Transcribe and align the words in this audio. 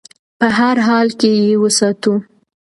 په 0.39 0.47
هر 0.59 0.75
حال 0.87 1.07
کې 1.19 1.29
یې 1.43 1.49
وساتو. 1.61 2.13